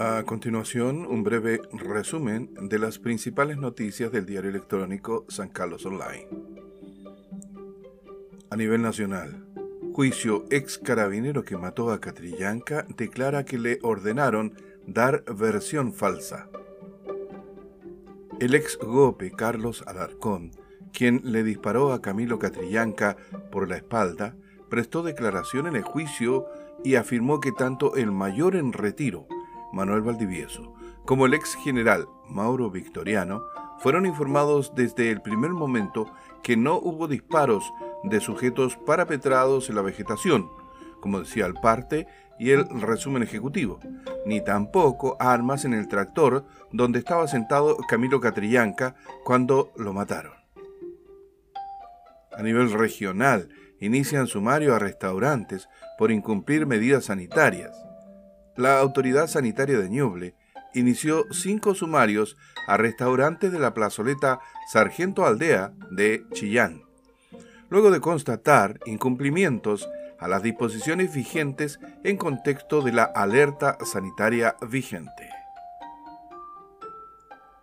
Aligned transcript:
A 0.00 0.22
continuación, 0.22 1.06
un 1.06 1.24
breve 1.24 1.60
resumen 1.72 2.54
de 2.54 2.78
las 2.78 3.00
principales 3.00 3.56
noticias 3.56 4.12
del 4.12 4.26
diario 4.26 4.48
electrónico 4.48 5.24
San 5.28 5.48
Carlos 5.48 5.84
Online. 5.84 6.28
A 8.48 8.54
nivel 8.54 8.80
nacional, 8.80 9.44
juicio 9.92 10.44
ex 10.50 10.78
carabinero 10.78 11.42
que 11.42 11.56
mató 11.56 11.90
a 11.90 12.00
Catrillanca 12.00 12.86
declara 12.96 13.44
que 13.44 13.58
le 13.58 13.80
ordenaron 13.82 14.54
dar 14.86 15.24
versión 15.24 15.92
falsa. 15.92 16.48
El 18.38 18.54
ex 18.54 18.78
gope 18.78 19.32
Carlos 19.32 19.82
Alarcón, 19.84 20.52
quien 20.92 21.22
le 21.24 21.42
disparó 21.42 21.92
a 21.92 22.00
Camilo 22.00 22.38
Catrillanca 22.38 23.16
por 23.50 23.68
la 23.68 23.78
espalda, 23.78 24.36
prestó 24.68 25.02
declaración 25.02 25.66
en 25.66 25.74
el 25.74 25.82
juicio 25.82 26.46
y 26.84 26.94
afirmó 26.94 27.40
que 27.40 27.50
tanto 27.50 27.96
el 27.96 28.12
mayor 28.12 28.54
en 28.54 28.72
retiro, 28.72 29.26
Manuel 29.72 30.02
Valdivieso, 30.02 30.74
como 31.04 31.26
el 31.26 31.34
ex 31.34 31.54
general 31.54 32.06
Mauro 32.28 32.70
Victoriano 32.70 33.42
fueron 33.78 34.06
informados 34.06 34.74
desde 34.74 35.10
el 35.10 35.22
primer 35.22 35.50
momento 35.50 36.12
que 36.42 36.56
no 36.56 36.76
hubo 36.76 37.08
disparos 37.08 37.72
de 38.04 38.20
sujetos 38.20 38.76
parapetrados 38.76 39.68
en 39.68 39.76
la 39.76 39.82
vegetación, 39.82 40.48
como 41.00 41.20
decía 41.20 41.46
el 41.46 41.54
parte 41.54 42.06
y 42.38 42.50
el 42.50 42.68
resumen 42.80 43.22
ejecutivo, 43.22 43.80
ni 44.26 44.42
tampoco 44.42 45.16
armas 45.18 45.64
en 45.64 45.74
el 45.74 45.88
tractor 45.88 46.46
donde 46.72 46.98
estaba 46.98 47.26
sentado 47.26 47.76
Camilo 47.88 48.20
Catrillanca 48.20 48.94
cuando 49.24 49.72
lo 49.76 49.92
mataron. 49.92 50.32
A 52.36 52.42
nivel 52.42 52.70
regional, 52.70 53.48
inician 53.80 54.28
sumario 54.28 54.74
a 54.74 54.78
restaurantes 54.78 55.68
por 55.98 56.12
incumplir 56.12 56.66
medidas 56.66 57.06
sanitarias. 57.06 57.87
La 58.58 58.80
autoridad 58.80 59.28
sanitaria 59.28 59.78
de 59.78 59.88
Ñuble 59.88 60.34
inició 60.74 61.26
cinco 61.30 61.76
sumarios 61.76 62.36
a 62.66 62.76
restaurantes 62.76 63.52
de 63.52 63.60
la 63.60 63.72
plazoleta 63.72 64.40
Sargento 64.72 65.24
Aldea 65.24 65.74
de 65.92 66.24
Chillán, 66.32 66.82
luego 67.70 67.92
de 67.92 68.00
constatar 68.00 68.80
incumplimientos 68.84 69.88
a 70.18 70.26
las 70.26 70.42
disposiciones 70.42 71.14
vigentes 71.14 71.78
en 72.02 72.16
contexto 72.16 72.82
de 72.82 72.90
la 72.90 73.04
alerta 73.04 73.78
sanitaria 73.84 74.56
vigente. 74.68 75.30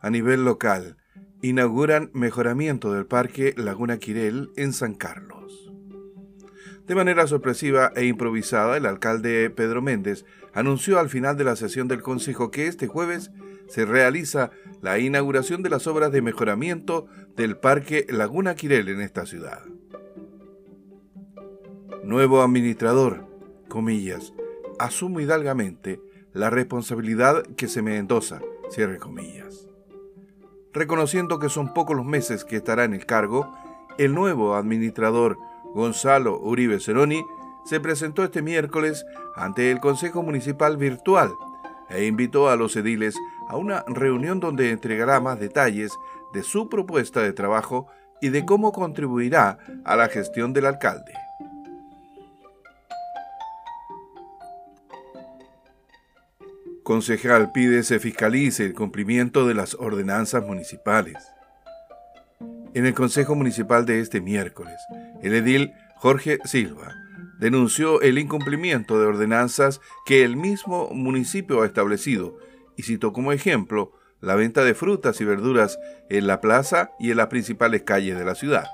A 0.00 0.08
nivel 0.08 0.46
local, 0.46 0.96
inauguran 1.42 2.10
mejoramiento 2.14 2.94
del 2.94 3.04
Parque 3.04 3.52
Laguna 3.58 3.98
Quirel 3.98 4.48
en 4.56 4.72
San 4.72 4.94
Carlos. 4.94 5.70
De 6.88 6.94
manera 6.94 7.26
sorpresiva 7.26 7.92
e 7.94 8.06
improvisada, 8.06 8.78
el 8.78 8.86
alcalde 8.86 9.50
Pedro 9.50 9.82
Méndez 9.82 10.24
anunció 10.54 10.98
al 10.98 11.10
final 11.10 11.36
de 11.36 11.44
la 11.44 11.54
sesión 11.54 11.86
del 11.86 12.00
Consejo 12.00 12.50
que 12.50 12.66
este 12.66 12.86
jueves 12.86 13.30
se 13.68 13.84
realiza 13.84 14.50
la 14.80 14.98
inauguración 14.98 15.62
de 15.62 15.68
las 15.68 15.86
obras 15.86 16.10
de 16.12 16.22
mejoramiento 16.22 17.06
del 17.36 17.58
Parque 17.58 18.06
Laguna 18.08 18.54
Quirel 18.54 18.88
en 18.88 19.02
esta 19.02 19.26
ciudad. 19.26 19.60
Nuevo 22.04 22.40
administrador, 22.40 23.26
comillas, 23.68 24.32
asumo 24.78 25.20
hidalgamente 25.20 26.00
la 26.32 26.48
responsabilidad 26.48 27.42
que 27.56 27.68
se 27.68 27.82
me 27.82 27.98
endosa, 27.98 28.40
cierre 28.70 28.96
comillas. 28.96 29.68
Reconociendo 30.72 31.38
que 31.38 31.50
son 31.50 31.74
pocos 31.74 31.94
los 31.94 32.06
meses 32.06 32.46
que 32.46 32.56
estará 32.56 32.84
en 32.84 32.94
el 32.94 33.04
cargo, 33.04 33.52
el 33.98 34.14
nuevo 34.14 34.54
administrador 34.54 35.36
Gonzalo 35.74 36.38
Uribe 36.38 36.80
Ceroni 36.80 37.24
se 37.64 37.80
presentó 37.80 38.24
este 38.24 38.42
miércoles 38.42 39.04
ante 39.36 39.70
el 39.70 39.80
Consejo 39.80 40.22
Municipal 40.22 40.76
Virtual 40.76 41.32
e 41.90 42.06
invitó 42.06 42.48
a 42.48 42.56
los 42.56 42.76
ediles 42.76 43.14
a 43.48 43.56
una 43.56 43.84
reunión 43.86 44.40
donde 44.40 44.70
entregará 44.70 45.20
más 45.20 45.38
detalles 45.38 45.92
de 46.32 46.42
su 46.42 46.68
propuesta 46.68 47.22
de 47.22 47.32
trabajo 47.32 47.88
y 48.20 48.30
de 48.30 48.44
cómo 48.44 48.72
contribuirá 48.72 49.58
a 49.84 49.96
la 49.96 50.08
gestión 50.08 50.52
del 50.52 50.66
alcalde. 50.66 51.12
Concejal 56.82 57.52
pide 57.52 57.82
se 57.82 58.00
fiscalice 58.00 58.64
el 58.64 58.74
cumplimiento 58.74 59.46
de 59.46 59.52
las 59.52 59.74
ordenanzas 59.74 60.42
municipales. 60.42 61.16
En 62.78 62.86
el 62.86 62.94
Consejo 62.94 63.34
Municipal 63.34 63.86
de 63.86 63.98
este 63.98 64.20
miércoles, 64.20 64.76
el 65.20 65.34
edil 65.34 65.72
Jorge 65.96 66.38
Silva 66.44 66.94
denunció 67.40 68.00
el 68.02 68.18
incumplimiento 68.18 69.00
de 69.00 69.06
ordenanzas 69.06 69.80
que 70.06 70.22
el 70.22 70.36
mismo 70.36 70.88
municipio 70.92 71.62
ha 71.62 71.66
establecido 71.66 72.38
y 72.76 72.84
citó 72.84 73.12
como 73.12 73.32
ejemplo 73.32 73.94
la 74.20 74.36
venta 74.36 74.62
de 74.62 74.76
frutas 74.76 75.20
y 75.20 75.24
verduras 75.24 75.76
en 76.08 76.28
la 76.28 76.40
plaza 76.40 76.92
y 77.00 77.10
en 77.10 77.16
las 77.16 77.26
principales 77.26 77.82
calles 77.82 78.16
de 78.16 78.24
la 78.24 78.36
ciudad. 78.36 78.66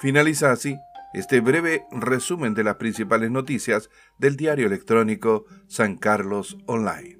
Finaliza 0.00 0.50
así 0.50 0.76
este 1.14 1.38
breve 1.38 1.84
resumen 1.92 2.54
de 2.54 2.64
las 2.64 2.74
principales 2.74 3.30
noticias 3.30 3.88
del 4.18 4.36
diario 4.36 4.66
electrónico 4.66 5.44
San 5.68 5.96
Carlos 5.96 6.58
Online. 6.66 7.17